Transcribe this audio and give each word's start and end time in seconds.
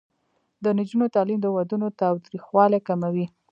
د 0.63 0.65
نجونو 0.77 1.05
تعلیم 1.15 1.39
د 1.41 1.47
ودونو 1.55 1.87
تاوتریخوالي 2.01 2.79
کموي. 2.87 3.25